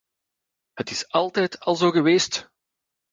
[0.73, 2.49] Het is altijd al zo geweest!